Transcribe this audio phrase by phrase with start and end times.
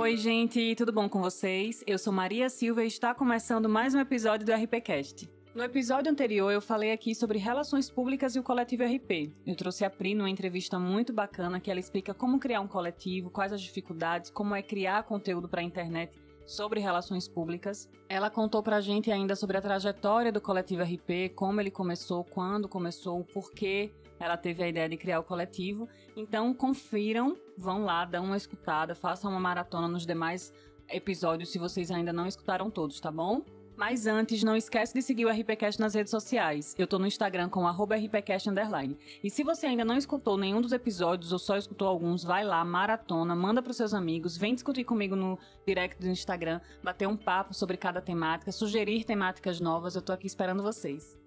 [0.00, 1.84] Oi, gente, tudo bom com vocês?
[1.86, 5.28] Eu sou Maria Silva e está começando mais um episódio do RPCast.
[5.54, 9.30] No episódio anterior, eu falei aqui sobre relações públicas e o coletivo RP.
[9.46, 13.28] Eu trouxe a Pri numa entrevista muito bacana que ela explica como criar um coletivo,
[13.28, 17.86] quais as dificuldades, como é criar conteúdo para a internet sobre relações públicas.
[18.08, 22.70] Ela contou pra gente ainda sobre a trajetória do coletivo RP, como ele começou, quando
[22.70, 25.88] começou, o porquê ela teve a ideia de criar o coletivo.
[26.14, 30.52] Então, confiram, vão lá, dão uma escutada, façam uma maratona nos demais
[30.88, 33.42] episódios se vocês ainda não escutaram todos, tá bom?
[33.80, 36.74] Mas antes, não esquece de seguir o RPCast nas redes sociais.
[36.78, 38.94] Eu tô no Instagram com RPCast underline.
[39.24, 42.62] E se você ainda não escutou nenhum dos episódios ou só escutou alguns, vai lá,
[42.62, 47.54] maratona, manda pros seus amigos, vem discutir comigo no direct do Instagram, bater um papo
[47.54, 49.94] sobre cada temática, sugerir temáticas novas.
[49.94, 51.18] Eu tô aqui esperando vocês.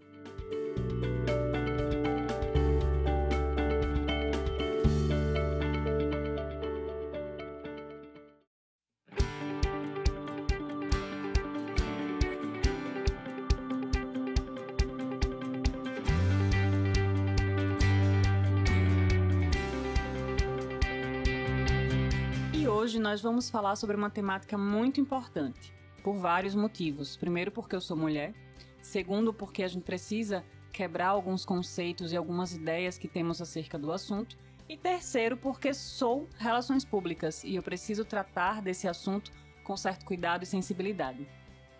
[23.13, 25.71] Nós vamos falar sobre uma temática muito importante,
[26.03, 27.15] por vários motivos.
[27.15, 28.33] Primeiro, porque eu sou mulher.
[28.81, 33.91] Segundo, porque a gente precisa quebrar alguns conceitos e algumas ideias que temos acerca do
[33.91, 34.35] assunto.
[34.67, 39.31] E terceiro, porque sou relações públicas e eu preciso tratar desse assunto
[39.63, 41.27] com certo cuidado e sensibilidade.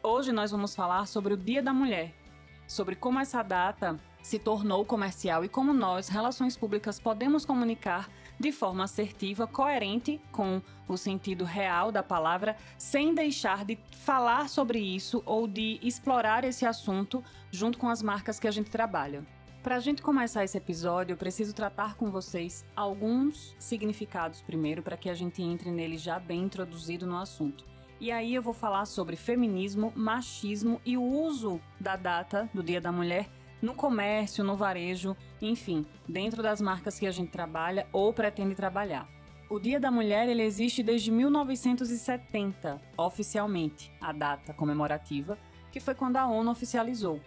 [0.04, 2.14] Hoje nós vamos falar sobre o Dia da Mulher,
[2.68, 8.08] sobre como essa data se tornou comercial e como nós, relações públicas, podemos comunicar
[8.40, 14.80] de forma assertiva, coerente com o sentido real da palavra, sem deixar de falar sobre
[14.80, 19.26] isso ou de explorar esse assunto junto com as marcas que a gente trabalha.
[19.64, 24.98] Para a gente começar esse episódio, eu preciso tratar com vocês alguns significados primeiro, para
[24.98, 27.66] que a gente entre nele já bem introduzido no assunto.
[27.98, 32.82] E aí eu vou falar sobre feminismo, machismo e o uso da data do Dia
[32.82, 33.30] da Mulher
[33.62, 35.16] no comércio, no varejo,
[35.48, 39.08] enfim, dentro das marcas que a gente trabalha ou pretende trabalhar.
[39.50, 45.38] O Dia da Mulher ele existe desde 1970, oficialmente, a data comemorativa,
[45.72, 47.20] que foi quando a ONU oficializou.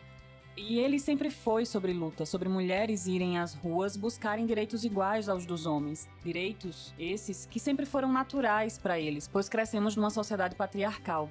[0.56, 5.44] E ele sempre foi sobre luta, sobre mulheres irem às ruas buscarem direitos iguais aos
[5.44, 6.09] dos homens.
[6.25, 11.31] Direitos esses que sempre foram naturais para eles, pois crescemos numa sociedade patriarcal.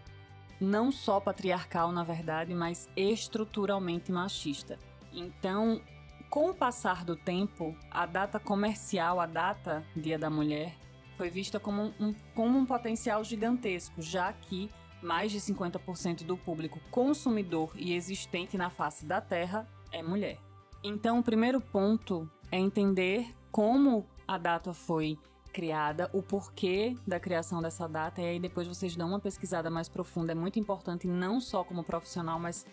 [0.61, 4.77] Não só patriarcal, na verdade, mas estruturalmente machista.
[5.11, 5.81] Então,
[6.29, 10.75] com o passar do tempo, a data comercial, a data Dia da Mulher,
[11.17, 14.69] foi vista como um, como um potencial gigantesco, já que
[15.01, 20.37] mais de 50% do público consumidor e existente na face da Terra é mulher.
[20.83, 25.17] Então, o primeiro ponto é entender como a data foi
[25.53, 29.87] criada, o porquê da criação dessa data, e aí depois vocês dão uma pesquisada mais
[29.87, 30.33] profunda.
[30.33, 32.65] É muito importante, não só como profissional, mas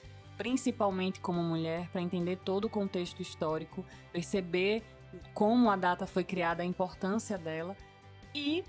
[0.42, 4.82] principalmente como mulher, para entender todo o contexto histórico, perceber
[5.32, 7.76] como a data foi criada, a importância dela
[8.34, 8.64] e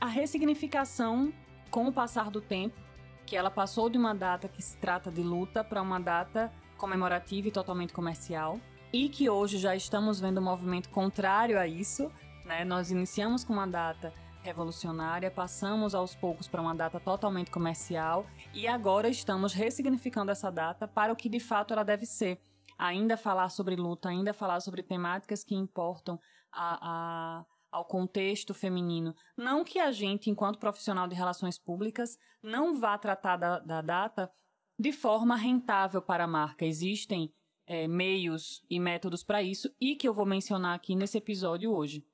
[0.00, 1.30] a ressignificação
[1.70, 2.80] com o passar do tempo,
[3.26, 7.48] que ela passou de uma data que se trata de luta para uma data comemorativa
[7.48, 8.58] e totalmente comercial,
[8.90, 12.10] e que hoje já estamos vendo um movimento contrário a isso.
[12.46, 12.64] Né?
[12.64, 14.14] Nós iniciamos com uma data
[14.48, 20.88] revolucionária, passamos aos poucos para uma data totalmente comercial e agora estamos ressignificando essa data
[20.88, 22.40] para o que de fato ela deve ser.
[22.78, 26.18] Ainda falar sobre luta, ainda falar sobre temáticas que importam
[26.50, 29.14] a, a ao contexto feminino.
[29.36, 34.32] Não que a gente, enquanto profissional de relações públicas, não vá tratar da, da data
[34.78, 36.64] de forma rentável para a marca.
[36.64, 37.30] Existem
[37.66, 42.06] é, meios e métodos para isso e que eu vou mencionar aqui nesse episódio hoje.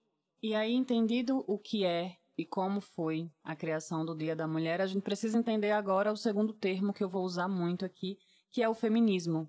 [0.42, 4.80] E aí, entendido o que é e como foi a criação do Dia da Mulher,
[4.80, 8.18] a gente precisa entender agora o segundo termo que eu vou usar muito aqui,
[8.50, 9.48] que é o feminismo.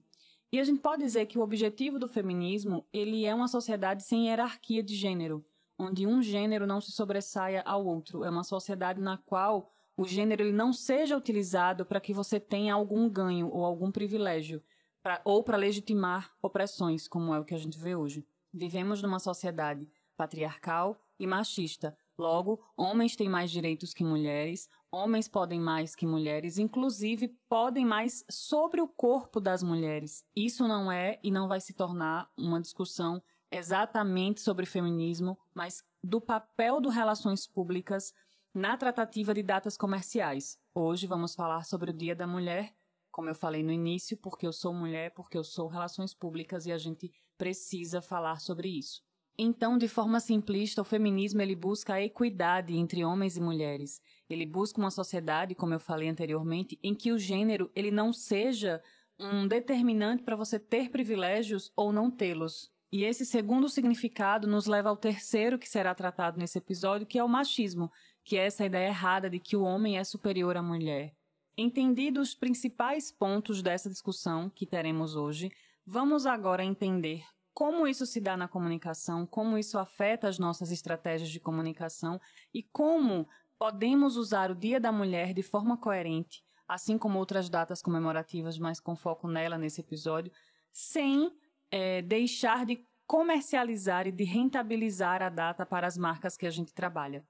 [0.51, 4.28] E a gente pode dizer que o objetivo do feminismo, ele é uma sociedade sem
[4.28, 5.44] hierarquia de gênero,
[5.78, 8.23] onde um gênero não se sobressaia ao outro.
[8.23, 12.73] É uma sociedade na qual o gênero ele não seja utilizado para que você tenha
[12.73, 14.61] algum ganho ou algum privilégio,
[15.02, 18.26] pra, ou para legitimar opressões, como é o que a gente vê hoje.
[18.53, 25.59] Vivemos numa sociedade patriarcal e machista, Logo, homens têm mais direitos que mulheres, homens podem
[25.59, 30.23] mais que mulheres, inclusive podem mais sobre o corpo das mulheres.
[30.34, 33.22] Isso não é e não vai se tornar uma discussão
[33.52, 38.14] exatamente sobre feminismo, mas do papel do relações públicas
[38.53, 40.58] na tratativa de datas comerciais.
[40.73, 42.73] Hoje vamos falar sobre o Dia da Mulher,
[43.11, 46.72] como eu falei no início, porque eu sou mulher, porque eu sou relações públicas e
[46.72, 49.03] a gente precisa falar sobre isso.
[49.37, 54.02] Então, de forma simplista, o feminismo ele busca a equidade entre homens e mulheres.
[54.29, 58.82] Ele busca uma sociedade, como eu falei anteriormente, em que o gênero ele não seja
[59.20, 62.72] um determinante para você ter privilégios ou não tê-los.
[62.91, 67.23] E esse segundo significado nos leva ao terceiro que será tratado nesse episódio, que é
[67.23, 67.91] o machismo,
[68.23, 71.14] que é essa ideia errada de que o homem é superior à mulher.
[71.58, 75.52] Entendidos os principais pontos dessa discussão que teremos hoje,
[75.85, 81.29] vamos agora entender como isso se dá na comunicação, como isso afeta as nossas estratégias
[81.29, 82.19] de comunicação
[82.53, 87.81] e como podemos usar o Dia da Mulher de forma coerente, assim como outras datas
[87.81, 90.34] comemorativas, mas com foco nela nesse episódio,
[90.69, 91.31] sem
[91.72, 96.73] é, deixar de comercializar e de rentabilizar a data para as marcas que a gente
[96.73, 97.25] trabalha.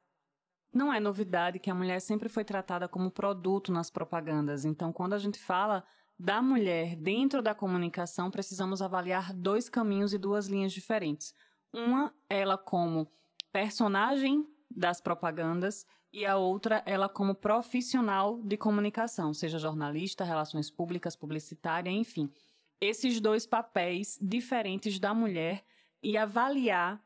[0.73, 5.13] Não é novidade que a mulher sempre foi tratada como produto nas propagandas, então quando
[5.13, 5.85] a gente fala
[6.17, 11.33] da mulher dentro da comunicação, precisamos avaliar dois caminhos e duas linhas diferentes.
[11.73, 13.07] Uma, ela como
[13.51, 21.15] personagem das propagandas e a outra, ela como profissional de comunicação, seja jornalista, relações públicas,
[21.15, 22.31] publicitária, enfim.
[22.79, 25.65] Esses dois papéis diferentes da mulher
[26.01, 27.01] e avaliar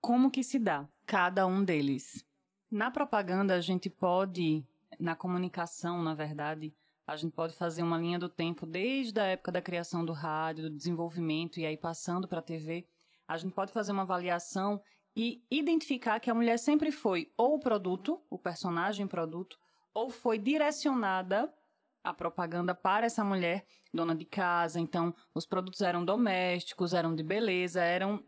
[0.00, 2.24] como que se dá cada um deles.
[2.70, 4.64] Na propaganda, a gente pode,
[4.98, 6.72] na comunicação, na verdade,
[7.06, 10.64] a gente pode fazer uma linha do tempo desde a época da criação do rádio,
[10.64, 12.86] do desenvolvimento e aí passando para a TV.
[13.28, 14.80] A gente pode fazer uma avaliação
[15.14, 19.58] e identificar que a mulher sempre foi ou o produto, o personagem produto,
[19.92, 21.52] ou foi direcionada
[22.02, 24.80] a propaganda para essa mulher dona de casa.
[24.80, 28.24] Então, os produtos eram domésticos, eram de beleza, eram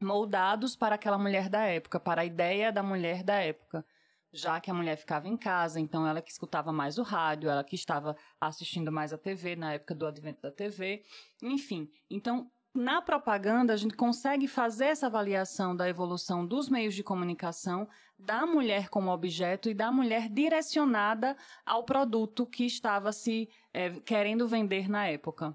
[0.00, 3.84] moldados para aquela mulher da época, para a ideia da mulher da época
[4.32, 7.62] já que a mulher ficava em casa, então ela que escutava mais o rádio, ela
[7.62, 11.04] que estava assistindo mais a TV na época do advento da TV,
[11.42, 11.90] enfim.
[12.10, 17.86] Então, na propaganda, a gente consegue fazer essa avaliação da evolução dos meios de comunicação,
[18.18, 21.36] da mulher como objeto e da mulher direcionada
[21.66, 25.54] ao produto que estava se é, querendo vender na época.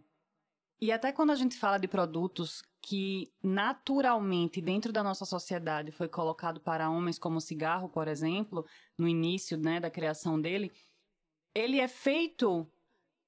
[0.80, 6.08] E até quando a gente fala de produtos que naturalmente dentro da nossa sociedade foi
[6.08, 8.66] colocado para homens como cigarro, por exemplo,
[8.98, 10.72] no início né, da criação dele,
[11.54, 12.66] ele é feito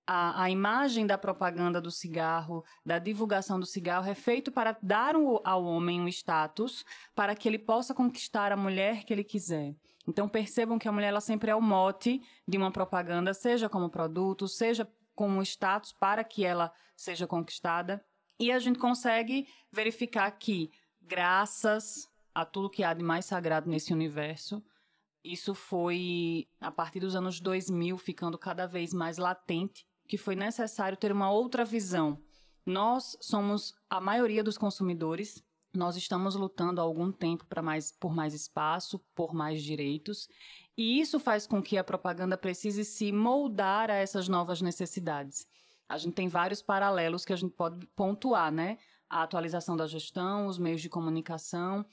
[0.08, 5.18] a, a, imagem da propaganda do cigarro, da divulgação do cigarro, é feito para dar
[5.18, 9.76] um, ao homem um status para que ele possa conquistar a mulher que ele quiser.
[10.08, 13.90] Então percebam que a mulher ela sempre é o mote de uma propaganda, seja como
[13.90, 18.02] produto, seja como status para que ela seja conquistada.
[18.40, 20.72] E a gente consegue verificar que,
[21.02, 24.64] graças a tudo que há de mais sagrado nesse universo,
[25.22, 30.98] isso foi, a partir dos anos 2000, ficando cada vez mais latente, que foi necessário
[30.98, 32.18] ter uma outra visão.
[32.66, 35.44] Nós somos a maioria dos consumidores,
[35.76, 40.30] nós estamos lutando há algum tempo para mais, por mais espaço, por mais direitos,
[40.78, 45.46] e isso faz com que a propaganda precise se moldar a essas novas necessidades
[45.90, 48.78] a gente tem vários paralelos que a gente pode pontuar, né?
[49.10, 51.84] A atualização da gestão, os meios de comunicação,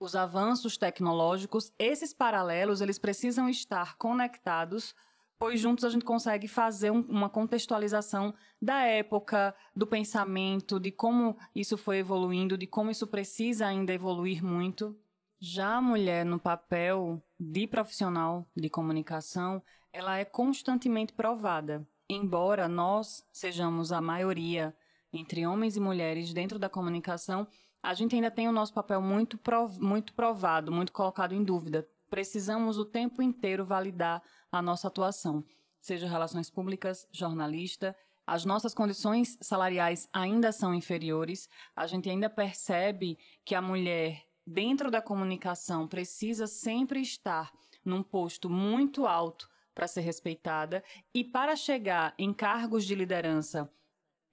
[0.00, 4.94] os avanços tecnológicos, esses paralelos, eles precisam estar conectados,
[5.38, 11.36] pois juntos a gente consegue fazer um, uma contextualização da época, do pensamento, de como
[11.54, 14.98] isso foi evoluindo, de como isso precisa ainda evoluir muito.
[15.38, 23.24] Já a mulher no papel de profissional de comunicação, ela é constantemente provada embora nós
[23.32, 24.74] sejamos a maioria
[25.12, 27.46] entre homens e mulheres dentro da comunicação,
[27.82, 31.86] a gente ainda tem o nosso papel muito, prov muito provado, muito colocado em dúvida.
[32.08, 35.44] Precisamos o tempo inteiro validar a nossa atuação,
[35.80, 37.96] seja relações públicas, jornalista.
[38.26, 41.48] As nossas condições salariais ainda são inferiores.
[41.74, 47.50] A gente ainda percebe que a mulher dentro da comunicação precisa sempre estar
[47.84, 50.82] num posto muito alto para ser respeitada
[51.14, 53.70] e para chegar em cargos de liderança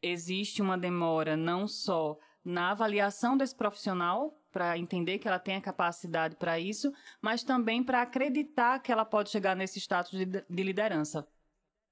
[0.02, 5.62] existe uma demora não só na avaliação desse profissional para entender que ela tem a
[5.62, 6.92] capacidade para isso,
[7.22, 11.28] mas também para acreditar que ela pode chegar nesse status de, de liderança.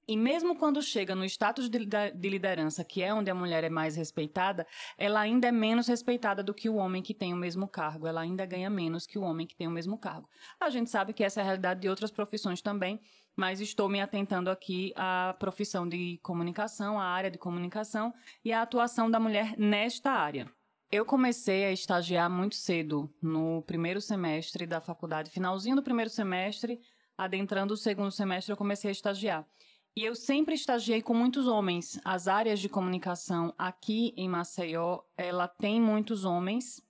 [0.08, 1.78] E mesmo quando chega no status de,
[2.30, 6.54] liderança, que é onde a mulher é mais respeitada, ela ainda é menos respeitada do
[6.54, 8.06] que o homem que tem o mesmo cargo.
[8.06, 10.26] Ela ainda ganha menos que o homem que tem o mesmo cargo.
[10.58, 12.98] A gente sabe que essa é a realidade de outras profissões também,
[13.38, 18.12] mas estou me atentando aqui à profissão de comunicação, à área de comunicação
[18.44, 20.50] e à atuação da mulher nesta área.
[20.90, 26.80] Eu comecei a estagiar muito cedo, no primeiro semestre da faculdade, finalzinho do primeiro semestre,
[27.16, 29.46] adentrando o segundo semestre, eu comecei a estagiar.
[29.94, 32.00] E eu sempre estagiei com muitos homens.
[32.04, 36.82] As áreas de comunicação aqui em Maceió, ela tem muitos homens.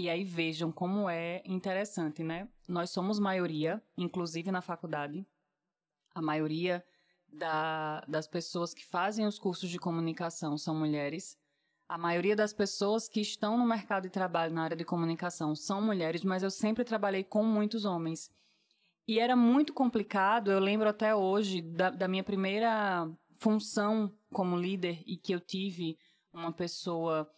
[0.00, 2.48] E aí vejam como é interessante, né?
[2.66, 5.26] Nós somos maioria, inclusive na faculdade.
[6.14, 6.82] A maioria
[7.28, 11.36] da, das pessoas que fazem os cursos de comunicação são mulheres.
[11.86, 15.82] A maioria das pessoas que estão no mercado de trabalho na área de comunicação são
[15.82, 18.30] mulheres, mas eu sempre trabalhei com muitos homens.
[19.06, 25.02] E era muito complicado, eu lembro até hoje da, da minha primeira função como líder
[25.04, 25.98] e que eu tive
[26.32, 27.30] uma pessoa,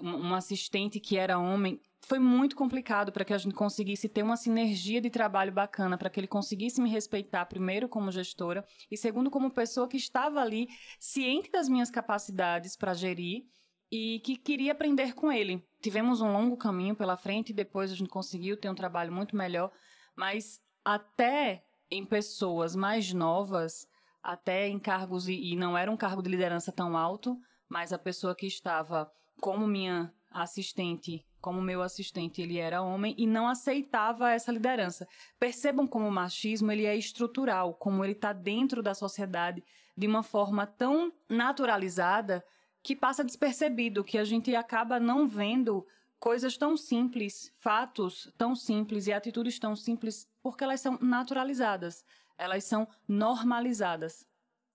[0.00, 4.36] um assistente que era homem, foi muito complicado para que a gente conseguisse ter uma
[4.36, 9.30] sinergia de trabalho bacana, para que ele conseguisse me respeitar, primeiro como gestora e segundo
[9.30, 10.68] como pessoa que estava ali
[10.98, 13.44] ciente das minhas capacidades para gerir
[13.90, 15.66] e que queria aprender com ele.
[15.80, 19.36] Tivemos um longo caminho pela frente e depois a gente conseguiu ter um trabalho muito
[19.36, 19.70] melhor,
[20.16, 23.86] mas até em pessoas mais novas,
[24.22, 27.36] até em cargos, e, não era um cargo de liderança tão alto,
[27.68, 33.26] mas a pessoa que estava como minha assistente, como meu assistente, ele era homem e
[33.26, 35.06] não aceitava essa liderança.
[35.38, 39.62] Percebam como o machismo ele é estrutural, como ele está dentro da sociedade
[39.96, 42.44] de uma forma tão naturalizada
[42.82, 45.86] que passa despercebido, que a gente acaba não vendo
[46.18, 52.04] coisas tão simples, fatos tão simples e atitudes tão simples, porque elas são naturalizadas,
[52.36, 54.26] elas são normalizadas.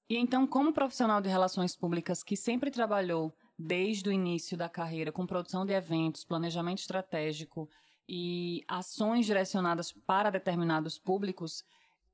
[0.10, 5.12] E então, como profissional de relações públicas que sempre trabalhou desde o início da carreira
[5.12, 7.70] com produção de eventos, planejamento estratégico
[8.08, 11.64] e ações direcionadas para determinados públicos,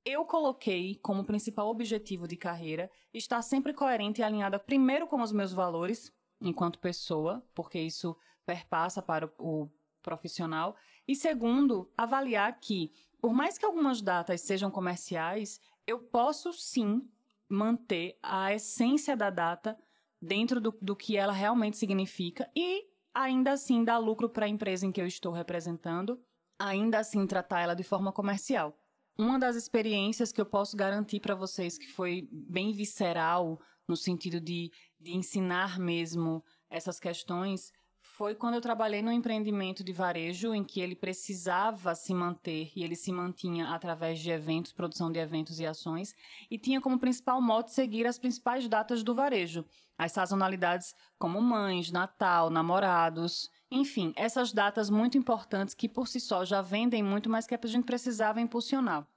[0.06, 5.32] eu coloquei como principal objetivo de carreira estar sempre coerente e alinhada primeiro com os
[5.32, 8.16] meus valores enquanto pessoa, porque isso
[8.46, 9.70] perpassa para o,
[10.02, 10.76] profissional,
[11.08, 17.08] e segundo, avaliar que, por mais que algumas datas sejam comerciais, eu posso sim
[17.48, 19.78] manter a essência da data
[20.22, 22.84] dentro do, do que ela realmente significa e
[23.14, 26.22] ainda assim dar lucro para a empresa em que eu estou representando,
[26.58, 28.78] ainda assim tratar ela de forma comercial.
[29.18, 34.40] Uma das experiências que eu posso garantir para vocês que foi bem visceral, no sentido
[34.40, 37.72] de, de ensinar mesmo essas questões,
[38.20, 42.84] foi quando eu trabalhei no empreendimento de varejo em que ele precisava se manter e
[42.84, 46.14] ele se mantinha através de eventos, produção de eventos e ações,
[46.52, 49.64] e tinha como principal mote seguir as principais datas do varejo,
[49.98, 56.44] as sazonalidades como mães, Natal, namorados, enfim, essas datas muito importantes que por si só
[56.44, 59.08] já vendem muito, mas que a gente precisava impulsionar.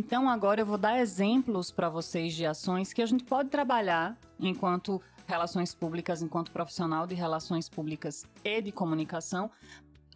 [0.00, 4.16] Então, agora eu vou dar exemplos para vocês de ações que a gente pode trabalhar
[4.38, 9.50] enquanto relações públicas, enquanto profissional de relações públicas e de comunicação,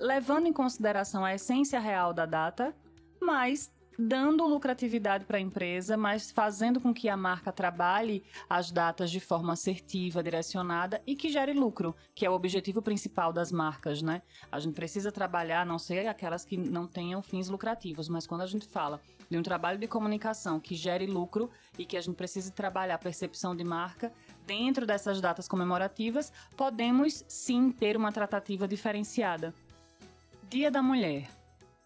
[0.00, 2.74] levando em consideração a essência real da data,
[3.20, 9.10] mas dando lucratividade para a empresa, mas fazendo com que a marca trabalhe as datas
[9.10, 14.02] de forma assertiva, direcionada e que gere lucro, que é o objetivo principal das marcas,
[14.02, 14.22] né?
[14.50, 18.46] A gente precisa trabalhar, não ser aquelas que não tenham fins lucrativos, mas quando a
[18.46, 22.50] gente fala de um trabalho de comunicação que gere lucro e que a gente precisa
[22.50, 24.12] trabalhar a percepção de marca
[24.46, 29.54] dentro dessas datas comemorativas, podemos sim ter uma tratativa diferenciada.
[30.48, 31.28] Dia da Mulher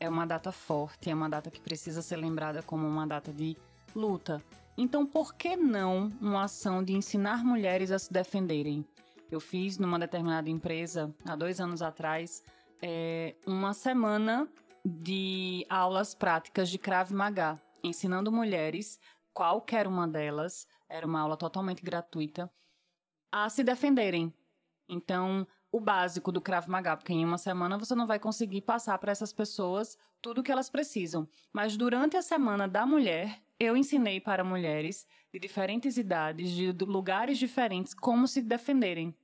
[0.00, 3.56] é uma data forte, é uma data que precisa ser lembrada como uma data de
[3.94, 4.42] luta.
[4.76, 8.84] Então, por que não uma ação de ensinar mulheres a se defenderem?
[9.30, 12.42] Eu fiz numa determinada empresa, há dois anos atrás,
[12.80, 14.48] é, uma semana
[14.84, 18.98] de aulas práticas de Krav Maga, ensinando mulheres,
[19.34, 22.50] qualquer uma delas, era uma aula totalmente gratuita,
[23.30, 24.32] a se defenderem.
[24.88, 28.98] Então, o básico do Krav Maga, porque em uma semana você não vai conseguir passar
[28.98, 31.28] para essas pessoas tudo o que elas precisam.
[31.52, 37.38] Mas durante a semana da mulher, eu ensinei para mulheres de diferentes idades, de lugares
[37.38, 39.14] diferentes, como se defenderem.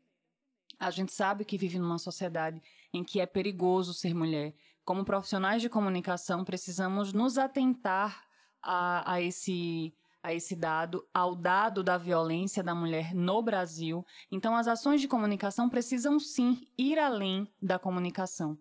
[0.78, 2.60] A gente sabe que vive numa sociedade
[2.92, 4.54] em que é perigoso ser mulher.
[4.84, 8.24] Como profissionais de comunicação, precisamos nos atentar
[8.62, 14.02] a, a esse a esse dado, ao dado da violência da mulher no Brasil.
[14.32, 18.58] Então, as ações de comunicação precisam sim ir além da comunicação.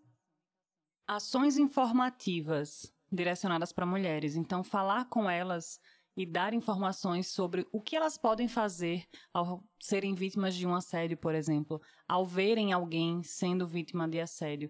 [1.07, 4.35] Ações informativas direcionadas para mulheres.
[4.35, 5.79] Então, falar com elas
[6.17, 11.17] e dar informações sobre o que elas podem fazer ao serem vítimas de um assédio,
[11.17, 14.69] por exemplo, ao verem alguém sendo vítima de assédio,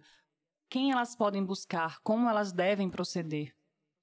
[0.70, 3.52] quem elas podem buscar, como elas devem proceder.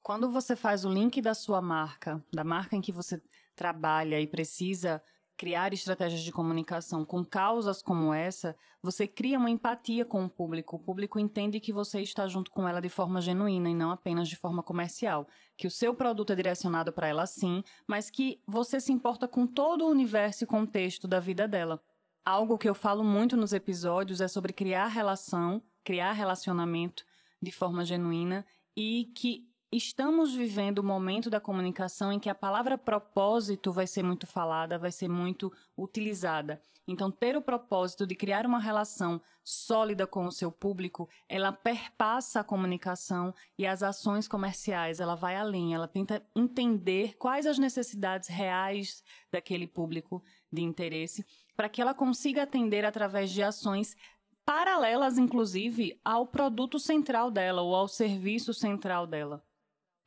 [0.03, 3.23] Quando você faz o link da sua marca, da marca em que você
[3.55, 5.03] trabalha e precisa
[5.37, 10.77] criar estratégias de comunicação com causas como essa, você cria uma empatia com o público.
[10.77, 14.29] O público entende que você está junto com ela de forma genuína e não apenas
[14.29, 15.27] de forma comercial.
[15.57, 19.47] Que o seu produto é direcionado para ela sim, mas que você se importa com
[19.47, 21.83] todo o universo e contexto da vida dela.
[22.23, 27.03] Algo que eu falo muito nos episódios é sobre criar relação, criar relacionamento
[27.41, 28.45] de forma genuína
[28.77, 34.03] e que estamos vivendo o momento da comunicação em que a palavra propósito vai ser
[34.03, 36.61] muito falada, vai ser muito utilizada.
[36.89, 42.41] Então, ter o propósito de criar uma relação sólida com o seu público, ela perpassa
[42.41, 48.29] a comunicação e as ações comerciais, ela vai além, ela tenta entender quais as necessidades
[48.29, 50.21] reais daquele público
[50.53, 51.25] de interesse,
[51.57, 53.97] para que ela consiga atender através de ações
[54.45, 59.45] paralelas, inclusive, ao produto central dela ou ao serviço central dela.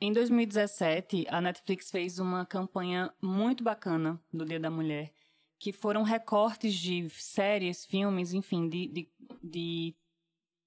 [0.06, 5.14] Em 2017, a Netflix fez uma campanha muito bacana do Dia da Mulher,
[5.58, 9.10] que foram recortes de séries, filmes, enfim, de, de,
[9.42, 9.96] de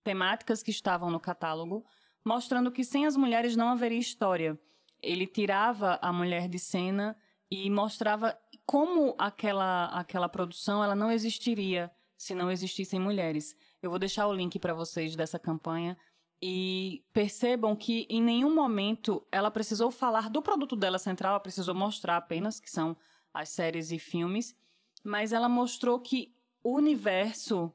[0.02, 1.84] temáticas que estavam no catálogo,
[2.24, 4.58] mostrando que sem as mulheres não haveria história.
[5.02, 7.14] Ele tirava a mulher de cena
[7.50, 13.54] e mostrava como aquela, aquela produção ela não existiria se não existissem mulheres.
[13.82, 15.94] Eu vou deixar o link para vocês dessa campanha
[16.40, 21.74] e percebam que em nenhum momento ela precisou falar do produto dela central, ela precisou
[21.74, 22.96] mostrar apenas, que são
[23.32, 24.54] as séries e filmes,
[25.02, 27.72] mas ela mostrou que o universo,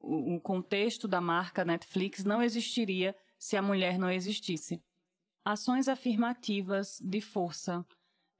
[0.00, 4.82] o contexto da marca Netflix não existiria se a mulher não existisse.
[5.44, 7.84] Ações afirmativas de força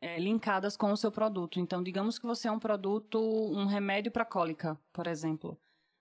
[0.01, 1.59] é, linkadas com o seu produto.
[1.59, 5.59] Então, digamos que você é um produto, um remédio para cólica, por exemplo.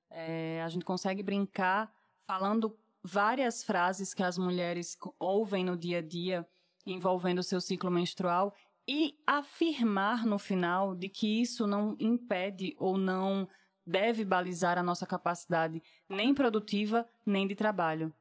[0.09, 1.91] É, a gente consegue brincar
[2.25, 6.45] falando várias frases que as mulheres ouvem no dia a dia
[6.85, 8.53] envolvendo o seu ciclo menstrual
[8.85, 13.47] e afirmar no final de que isso não impede ou não
[13.85, 18.13] deve balizar a nossa capacidade nem produtiva nem de trabalho.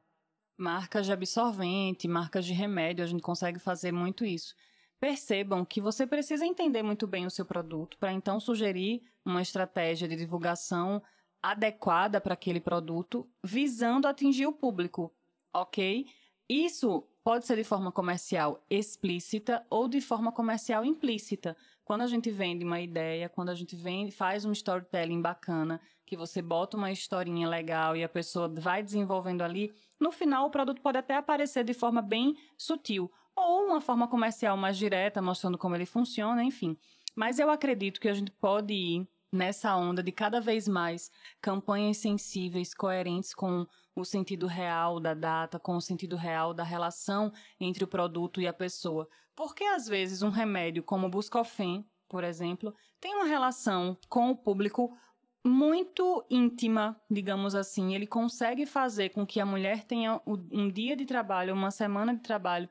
[0.57, 4.55] Marcas de absorvente, marcas de remédio, a gente consegue fazer muito isso.
[4.99, 10.07] Percebam que você precisa entender muito bem o seu produto para então sugerir uma estratégia
[10.07, 11.03] de divulgação
[11.41, 15.13] adequada para aquele produto, visando atingir o público,
[15.53, 16.05] ok?
[16.49, 21.57] Isso pode ser de forma comercial explícita ou de forma comercial implícita.
[21.83, 26.15] Quando a gente vende uma ideia, quando a gente vende, faz um storytelling bacana, que
[26.15, 30.81] você bota uma historinha legal e a pessoa vai desenvolvendo ali, no final o produto
[30.81, 35.75] pode até aparecer de forma bem sutil ou uma forma comercial mais direta, mostrando como
[35.75, 36.77] ele funciona, enfim.
[37.13, 41.97] Mas eu acredito que a gente pode ir nessa onda de cada vez mais campanhas
[41.97, 47.83] sensíveis, coerentes com o sentido real da data, com o sentido real da relação entre
[47.83, 49.07] o produto e a pessoa.
[49.35, 54.35] Porque às vezes um remédio como o Buscofen, por exemplo, tem uma relação com o
[54.35, 54.97] público
[55.45, 57.93] muito íntima, digamos assim.
[57.93, 62.21] Ele consegue fazer com que a mulher tenha um dia de trabalho, uma semana de
[62.21, 62.67] trabalho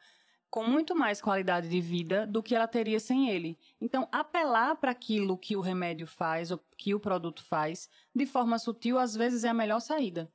[0.56, 3.58] com muito mais qualidade de vida do que ela teria sem ele.
[3.78, 8.58] Então, apelar para aquilo que o remédio faz ou que o produto faz de forma
[8.58, 10.32] sutil às vezes é a melhor saída.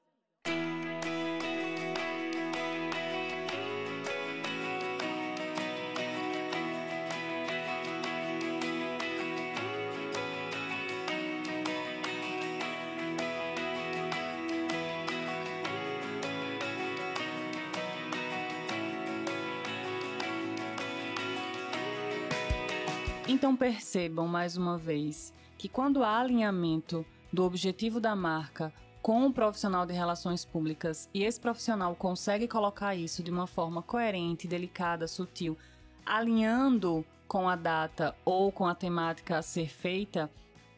[23.28, 29.34] Então percebam mais uma vez que quando há alinhamento do objetivo da marca com o
[29.34, 35.08] profissional de relações públicas e esse profissional consegue colocar isso de uma forma coerente, delicada,
[35.08, 35.58] sutil,
[36.06, 40.30] alinhando com a data ou com a temática a ser feita,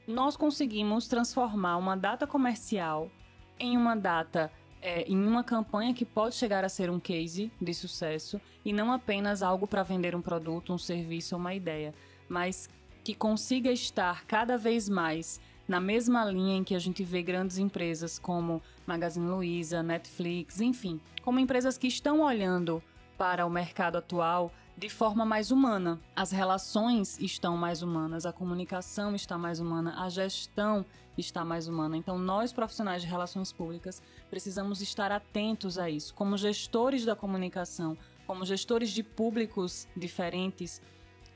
[0.06, 3.10] nós conseguimos transformar uma data comercial
[3.58, 4.52] em uma data,
[4.82, 8.92] é, em uma campanha que pode chegar a ser um case de sucesso e não
[8.92, 11.94] apenas algo para vender um produto, um serviço ou uma ideia
[12.34, 12.68] mas
[13.04, 17.60] que consiga estar cada vez mais na mesma linha em que a gente vê grandes
[17.60, 22.82] empresas como Magazine Luiza, Netflix, enfim, como empresas que estão olhando
[23.20, 26.02] para o mercado atual de forma mais humana.
[26.16, 30.84] As relações estão mais humanas, a comunicação está mais humana, a gestão
[31.16, 31.96] está mais humana.
[31.96, 36.16] Então, nós profissionais de relações públicas precisamos estar atentos a isso.
[36.16, 40.82] Como gestores da comunicação, como gestores de públicos diferentes,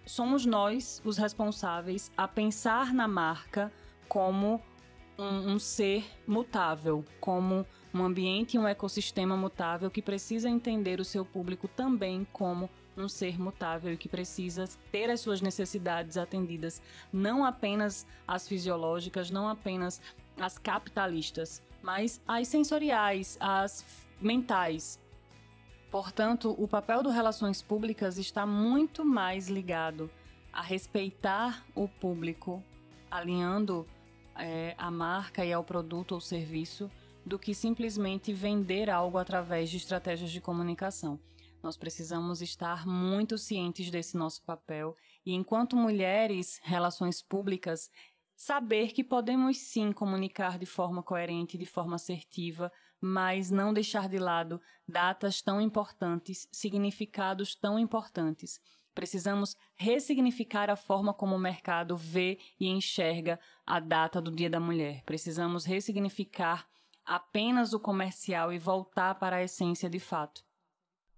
[0.07, 3.71] somos nós os responsáveis a pensar na marca
[4.07, 4.61] como
[5.17, 11.05] um, um, ser mutável, como um ambiente e um ecossistema mutável que precisa entender o
[11.05, 16.81] seu público também como um ser mutável e que precisa ter as suas necessidades atendidas,
[17.11, 20.01] não apenas as fisiológicas, não apenas
[20.39, 23.85] as capitalistas, mas as sensoriais, as
[24.21, 24.99] mentais.
[25.89, 30.09] Portanto, o papel do relações públicas está muito mais ligado
[30.51, 32.63] a respeitar o público,
[33.09, 33.87] alinhando
[34.35, 36.91] é, a marca e ao produto ou serviço,
[37.25, 41.19] do que simplesmente vender algo através de estratégias de comunicação.
[41.61, 44.95] Nós precisamos estar muito cientes desse nosso papel
[45.25, 47.89] e, enquanto mulheres, relações públicas,
[48.35, 54.17] saber que podemos sim comunicar de forma coerente, de forma assertiva, mas não deixar de
[54.17, 58.59] lado datas tão importantes, significados tão importantes.
[58.93, 64.59] Precisamos ressignificar a forma como o mercado vê e enxerga a data do Dia da
[64.59, 65.03] Mulher.
[65.05, 66.67] Precisamos ressignificar
[67.05, 70.43] apenas o comercial e voltar para a essência de fato.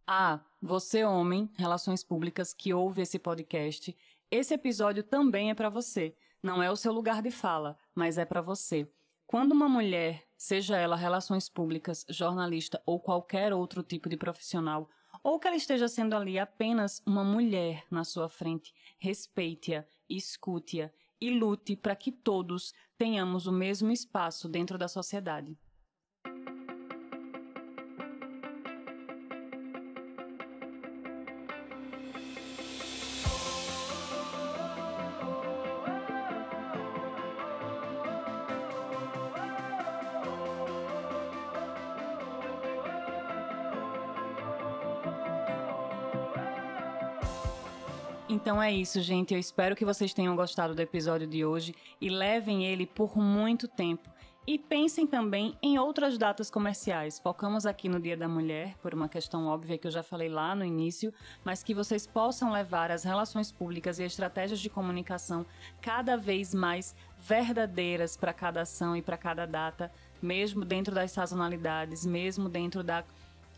[0.05, 3.95] Ah, você homem, relações públicas que ouve esse podcast,
[4.29, 6.15] esse episódio também é para você.
[6.41, 8.87] Não é o seu lugar de fala, mas é para você.
[9.29, 14.89] Quando uma mulher, seja ela relações públicas, jornalista ou qualquer outro tipo de profissional,
[15.23, 20.89] ou que ela esteja sendo ali apenas uma mulher na sua frente, respeite-a, escute-a
[21.21, 25.55] e lute para que todos tenhamos o mesmo espaço dentro da sociedade.
[48.29, 49.33] Então é isso, gente.
[49.33, 53.67] Eu espero que vocês tenham gostado do episódio de hoje e levem ele por muito
[53.67, 54.07] tempo.
[54.45, 57.17] E pensem também em outras datas comerciais.
[57.17, 60.53] Focamos aqui no Dia da Mulher, por uma questão óbvia que eu já falei lá
[60.53, 61.11] no início,
[61.43, 65.43] mas que vocês possam levar as relações públicas e estratégias de comunicação
[65.81, 72.05] cada vez mais verdadeiras para cada ação e para cada data, mesmo dentro das sazonalidades,
[72.05, 73.03] mesmo dentro da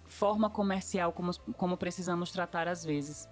[0.05, 3.27] forma comercial como, como precisamos tratar às vezes.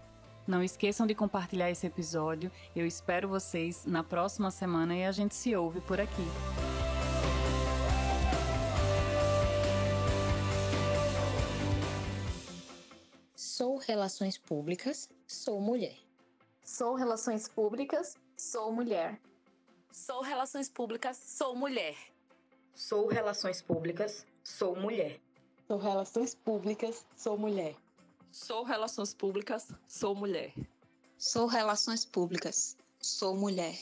[0.49, 2.51] Não esqueçam de compartilhar esse episódio.
[2.75, 6.23] Eu espero vocês na próxima semana e a gente se ouve por aqui.
[13.35, 15.95] Sou Relações Públicas, sou mulher.
[16.63, 19.21] Sou Relações Públicas, sou mulher.
[19.91, 21.95] Sou Relações Públicas, sou mulher.
[22.73, 25.19] Sou Relações Públicas, sou mulher.
[25.67, 27.75] Sou Relações Públicas, sou mulher.
[28.31, 30.53] Sou Relações Públicas, sou mulher.
[31.17, 33.75] Sou Relações Públicas, sou mulher.